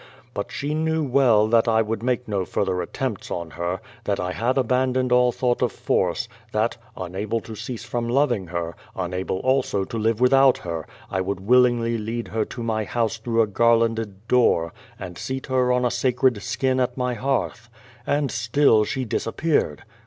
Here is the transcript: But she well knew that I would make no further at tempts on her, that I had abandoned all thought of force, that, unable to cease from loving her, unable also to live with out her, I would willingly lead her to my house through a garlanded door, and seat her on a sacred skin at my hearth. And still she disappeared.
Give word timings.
But 0.33 0.51
she 0.51 0.73
well 0.73 1.45
knew 1.45 1.51
that 1.51 1.67
I 1.67 1.83
would 1.83 2.01
make 2.01 2.27
no 2.27 2.43
further 2.43 2.81
at 2.81 2.91
tempts 2.91 3.29
on 3.29 3.51
her, 3.51 3.79
that 4.05 4.19
I 4.19 4.31
had 4.31 4.57
abandoned 4.57 5.11
all 5.11 5.31
thought 5.31 5.61
of 5.61 5.71
force, 5.71 6.27
that, 6.53 6.75
unable 6.97 7.39
to 7.41 7.55
cease 7.55 7.83
from 7.83 8.09
loving 8.09 8.47
her, 8.47 8.75
unable 8.95 9.37
also 9.41 9.83
to 9.83 9.97
live 9.99 10.19
with 10.19 10.33
out 10.33 10.57
her, 10.57 10.87
I 11.11 11.21
would 11.21 11.41
willingly 11.41 11.99
lead 11.99 12.29
her 12.29 12.45
to 12.45 12.63
my 12.63 12.83
house 12.83 13.19
through 13.19 13.43
a 13.43 13.45
garlanded 13.47 14.27
door, 14.27 14.73
and 14.97 15.19
seat 15.19 15.45
her 15.45 15.71
on 15.71 15.85
a 15.85 15.91
sacred 15.91 16.41
skin 16.41 16.79
at 16.79 16.97
my 16.97 17.13
hearth. 17.13 17.69
And 18.07 18.31
still 18.31 18.83
she 18.83 19.05
disappeared. 19.05 19.83